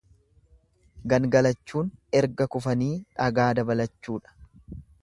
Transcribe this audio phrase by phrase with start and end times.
[1.13, 1.93] gangalachuun
[2.23, 4.37] Erga kufanii dhagaa dabalachuudha.